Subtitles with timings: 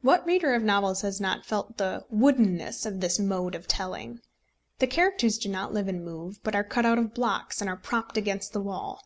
[0.00, 4.22] What reader of novels has not felt the "woodenness" of this mode of telling?
[4.78, 7.76] The characters do not live and move, but are cut out of blocks and are
[7.76, 9.02] propped against the wall.